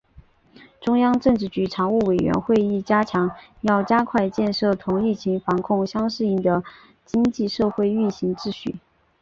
[0.81, 3.29] 中央政治局常委会会议强调
[3.61, 6.63] 要加快建立同疫情防控相适应的
[7.05, 8.77] 经济社会运行秩序